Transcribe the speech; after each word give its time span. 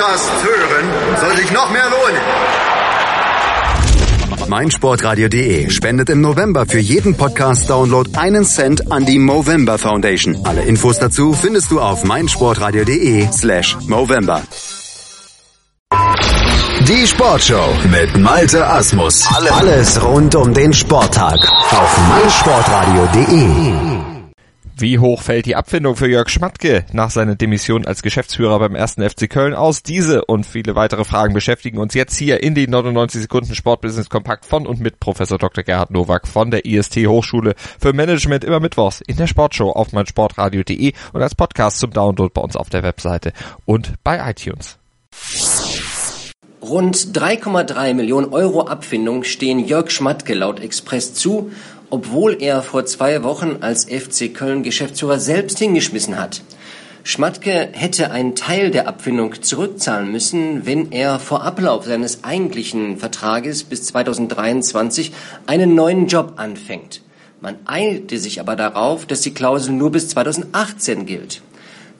Podcast 0.00 0.32
hören, 0.44 0.88
soll 1.20 1.36
sich 1.36 1.52
noch 1.52 1.70
mehr 1.70 1.84
lohnen. 1.90 2.22
meinsportradio.de 4.48 5.68
spendet 5.68 6.08
im 6.08 6.22
November 6.22 6.64
für 6.64 6.78
jeden 6.78 7.18
Podcast-Download 7.18 8.10
einen 8.16 8.46
Cent 8.46 8.90
an 8.90 9.04
die 9.04 9.18
Movember 9.18 9.76
Foundation. 9.76 10.38
Alle 10.44 10.62
Infos 10.62 10.98
dazu 10.98 11.34
findest 11.34 11.70
du 11.70 11.80
auf 11.80 12.04
meinsportradio.de 12.04 13.28
slash 13.30 13.76
Movember. 13.88 14.40
Die 16.88 17.06
Sportshow 17.06 17.68
mit 17.90 18.16
Malte 18.16 18.66
Asmus. 18.66 19.28
Alles 19.50 20.02
rund 20.02 20.34
um 20.34 20.54
den 20.54 20.72
Sporttag 20.72 21.46
auf 21.72 21.98
meinsportradio.de. 22.08 23.89
Wie 24.80 24.98
hoch 24.98 25.20
fällt 25.20 25.44
die 25.44 25.56
Abfindung 25.56 25.94
für 25.94 26.08
Jörg 26.08 26.30
Schmatke 26.30 26.86
nach 26.92 27.10
seiner 27.10 27.34
Demission 27.34 27.84
als 27.84 28.00
Geschäftsführer 28.00 28.58
beim 28.58 28.74
ersten 28.74 29.06
FC 29.06 29.28
Köln 29.28 29.52
aus? 29.52 29.82
Diese 29.82 30.24
und 30.24 30.46
viele 30.46 30.74
weitere 30.74 31.04
Fragen 31.04 31.34
beschäftigen 31.34 31.76
uns 31.76 31.92
jetzt 31.92 32.16
hier 32.16 32.42
in 32.42 32.54
den 32.54 32.70
99 32.70 33.20
Sekunden 33.20 33.54
Sportbusiness 33.54 34.08
Kompakt 34.08 34.46
von 34.46 34.66
und 34.66 34.80
mit 34.80 34.98
Professor 34.98 35.36
Dr. 35.36 35.64
Gerhard 35.64 35.90
Nowak 35.90 36.26
von 36.26 36.50
der 36.50 36.64
IST 36.64 36.96
Hochschule 37.06 37.56
für 37.78 37.92
Management 37.92 38.42
immer 38.42 38.58
mittwochs 38.58 39.02
in 39.02 39.18
der 39.18 39.26
Sportshow 39.26 39.70
auf 39.70 39.92
meinsportradio.de 39.92 40.94
und 41.12 41.22
als 41.22 41.34
Podcast 41.34 41.78
zum 41.78 41.90
Download 41.90 42.32
bei 42.32 42.40
uns 42.40 42.56
auf 42.56 42.70
der 42.70 42.82
Webseite 42.82 43.34
und 43.66 44.02
bei 44.02 44.30
iTunes. 44.30 44.79
Rund 46.62 46.94
3,3 46.94 47.94
Millionen 47.94 48.34
Euro 48.34 48.66
Abfindung 48.66 49.24
stehen 49.24 49.60
Jörg 49.60 49.90
Schmatke 49.90 50.34
laut 50.34 50.60
Express 50.60 51.14
zu, 51.14 51.50
obwohl 51.88 52.36
er 52.42 52.62
vor 52.62 52.84
zwei 52.84 53.22
Wochen 53.22 53.58
als 53.62 53.86
FC 53.86 54.34
Köln 54.34 54.62
Geschäftsführer 54.62 55.18
selbst 55.18 55.58
hingeschmissen 55.58 56.18
hat. 56.18 56.42
Schmatke 57.02 57.70
hätte 57.72 58.10
einen 58.10 58.34
Teil 58.34 58.70
der 58.70 58.88
Abfindung 58.88 59.40
zurückzahlen 59.42 60.12
müssen, 60.12 60.66
wenn 60.66 60.92
er 60.92 61.18
vor 61.18 61.44
Ablauf 61.44 61.86
seines 61.86 62.24
eigentlichen 62.24 62.98
Vertrages 62.98 63.64
bis 63.64 63.84
2023 63.84 65.12
einen 65.46 65.74
neuen 65.74 66.08
Job 66.08 66.34
anfängt. 66.36 67.00
Man 67.40 67.56
eilte 67.64 68.18
sich 68.18 68.38
aber 68.38 68.54
darauf, 68.54 69.06
dass 69.06 69.22
die 69.22 69.32
Klausel 69.32 69.72
nur 69.72 69.90
bis 69.92 70.10
2018 70.10 71.06
gilt. 71.06 71.40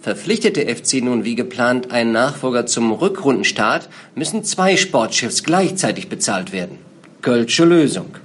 Verpflichtet 0.00 0.56
der 0.56 0.74
FC 0.74 1.02
nun 1.02 1.24
wie 1.24 1.34
geplant 1.34 1.90
einen 1.90 2.12
Nachfolger 2.12 2.64
zum 2.64 2.90
Rückrundenstart, 2.90 3.90
müssen 4.14 4.44
zwei 4.44 4.78
Sportchefs 4.78 5.42
gleichzeitig 5.42 6.08
bezahlt 6.08 6.52
werden. 6.52 6.78
Kölsche 7.20 7.66
Lösung. 7.66 8.16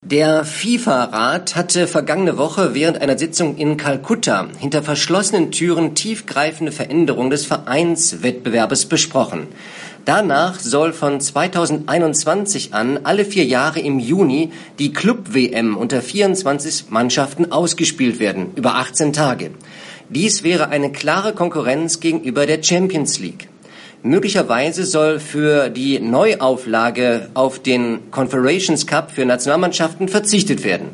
Der 0.00 0.44
FIFA-Rat 0.44 1.54
hatte 1.54 1.86
vergangene 1.86 2.36
Woche 2.36 2.74
während 2.74 3.00
einer 3.00 3.16
Sitzung 3.16 3.56
in 3.56 3.76
Kalkutta 3.76 4.48
hinter 4.58 4.82
verschlossenen 4.82 5.52
Türen 5.52 5.94
tiefgreifende 5.94 6.72
Veränderungen 6.72 7.30
des 7.30 7.46
Vereinswettbewerbes 7.46 8.86
besprochen. 8.86 9.46
Danach 10.04 10.58
soll 10.58 10.92
von 10.92 11.20
2021 11.20 12.74
an 12.74 12.98
alle 13.04 13.24
vier 13.24 13.44
Jahre 13.44 13.78
im 13.78 14.00
Juni 14.00 14.50
die 14.80 14.92
Club-WM 14.92 15.76
unter 15.76 16.02
24 16.02 16.90
Mannschaften 16.90 17.52
ausgespielt 17.52 18.18
werden, 18.18 18.50
über 18.56 18.74
18 18.74 19.12
Tage. 19.12 19.52
Dies 20.14 20.42
wäre 20.42 20.68
eine 20.68 20.92
klare 20.92 21.32
Konkurrenz 21.32 21.98
gegenüber 21.98 22.44
der 22.44 22.62
Champions 22.62 23.18
League. 23.18 23.48
Möglicherweise 24.02 24.84
soll 24.84 25.18
für 25.18 25.70
die 25.70 26.00
Neuauflage 26.00 27.30
auf 27.32 27.60
den 27.60 28.10
Confederations 28.10 28.86
Cup 28.86 29.10
für 29.10 29.24
Nationalmannschaften 29.24 30.08
verzichtet 30.08 30.64
werden. 30.64 30.88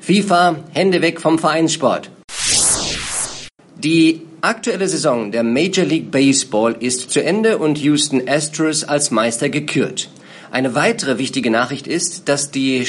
FIFA, 0.00 0.56
Hände 0.72 1.02
weg 1.02 1.20
vom 1.20 1.38
Vereinssport. 1.38 2.10
Die 3.76 4.22
aktuelle 4.40 4.88
Saison 4.88 5.30
der 5.30 5.42
Major 5.42 5.84
League 5.84 6.10
Baseball 6.10 6.74
ist 6.80 7.10
zu 7.10 7.22
Ende 7.22 7.58
und 7.58 7.76
Houston 7.76 8.22
Astros 8.26 8.82
als 8.84 9.10
Meister 9.10 9.50
gekürt. 9.50 10.08
Eine 10.50 10.74
weitere 10.74 11.18
wichtige 11.18 11.50
Nachricht 11.50 11.86
ist, 11.86 12.30
dass 12.30 12.50
die 12.50 12.86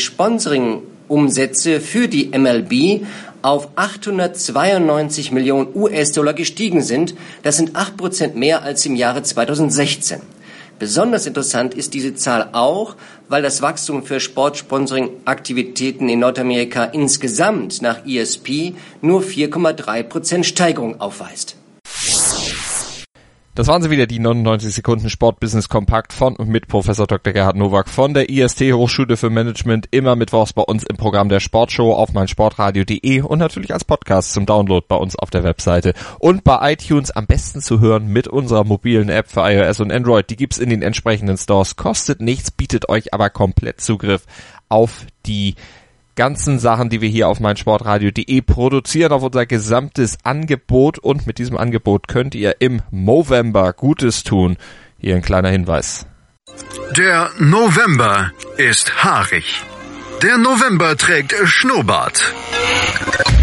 Sponsoring-Umsätze 1.06 1.80
für 1.80 2.08
die 2.08 2.32
MLB 2.38 3.06
auf 3.42 3.70
892 3.76 5.32
Millionen 5.32 5.68
US-Dollar 5.76 6.34
gestiegen 6.34 6.82
sind. 6.82 7.16
Das 7.44 7.58
sind 7.58 7.76
8% 7.76 8.34
mehr 8.36 8.64
als 8.64 8.86
im 8.86 8.96
Jahre 8.96 9.24
2016. 9.24 10.22
Besonders 10.78 11.26
interessant 11.26 11.74
ist 11.74 11.94
diese 11.94 12.16
Zahl 12.16 12.50
auch, 12.52 12.98
weil 13.30 13.42
das 13.42 13.62
Wachstum 13.62 14.04
für 14.04 14.20
Sportsponsoring-Aktivitäten 14.20 16.10
in 16.10 16.20
Nordamerika 16.20 16.84
insgesamt 16.84 17.82
nach 17.82 18.06
ESP 18.06 18.74
nur 19.02 19.22
4,3% 19.22 20.44
Steigerung 20.44 21.00
aufweist. 21.00 21.56
Das 23.56 23.68
waren 23.68 23.82
sie 23.82 23.90
wieder, 23.90 24.06
die 24.06 24.20
99 24.20 24.76
Sekunden 24.76 25.10
Sportbusiness 25.10 25.70
Kompakt 25.70 26.12
von 26.12 26.36
und 26.36 26.50
mit 26.50 26.68
Professor 26.68 27.08
Dr. 27.08 27.32
Gerhard 27.32 27.56
Nowak 27.56 27.88
von 27.88 28.14
der 28.14 28.30
IST 28.30 28.74
Hochschule 28.74 29.16
für 29.16 29.30
Management, 29.30 29.88
immer 29.92 30.18
mittwochs 30.18 30.52
bei 30.52 30.62
uns 30.62 30.84
im 30.84 30.98
Programm 30.98 31.30
der 31.30 31.40
Sportshow 31.40 31.94
auf 31.94 32.12
meinsportradio.de 32.12 33.22
und 33.22 33.40
natürlich 33.40 33.72
als 33.72 33.86
Podcast 33.86 34.34
zum 34.34 34.46
Download 34.46 34.86
bei 34.86 34.98
uns 34.98 35.16
auf 35.16 35.30
der 35.30 35.46
Webseite 35.46 35.94
und 36.20 36.44
bei 36.44 36.74
iTunes 36.74 37.12
am 37.12 37.28
besten 37.28 37.62
zu 37.62 37.80
hören 37.80 38.08
mit 38.08 38.28
unserer 38.28 38.66
mobilen 38.66 39.08
App 39.08 39.32
für 39.32 39.50
iOS 39.50 39.80
und 39.80 39.94
Android. 39.94 40.30
Die 40.30 40.36
gibt's 40.36 40.58
in 40.58 40.70
den 40.70 40.82
entsprechenden 40.82 41.38
Stores, 41.38 41.78
kostet 41.78 42.20
nichts, 42.20 42.52
bietet 42.52 42.90
euch 42.90 43.14
aber 43.14 43.30
komplett 43.30 43.80
Zugriff 43.80 44.26
auf 44.68 45.06
die 45.26 45.56
ganzen 46.16 46.60
Sachen, 46.60 46.90
die 46.90 47.02
wir 47.02 47.10
hier 47.10 47.28
auf 47.28 47.40
meinsportradio.de 47.40 48.42
produzieren, 48.42 49.12
auf 49.12 49.24
unser 49.24 49.46
gesamtes 49.46 50.18
Angebot 50.24 51.00
und 51.00 51.28
mit 51.28 51.38
diesem 51.38 51.58
Angebot 51.58 52.08
könnt 52.08 52.36
ihr 52.36 52.56
im 52.60 52.82
Movember 52.92 53.74
Gutes 53.74 54.24
tun. 54.24 54.58
Hier 54.98 55.16
ein 55.16 55.22
kleiner 55.22 55.50
Hinweis. 55.50 56.08
Der 56.96 57.30
November 57.40 58.32
ist 58.58 59.04
haarig. 59.04 59.62
Der 60.22 60.38
November 60.38 60.96
trägt 60.96 61.36
Schnurrbart. 61.46 62.34